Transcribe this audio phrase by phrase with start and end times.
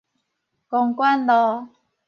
[0.67, 1.69] 公舘路